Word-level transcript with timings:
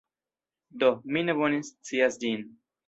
Do, 0.83 0.89
mi 1.13 1.25
ne 1.29 1.37
bone 1.43 1.63
scias 1.71 2.21
ĝin 2.27 2.53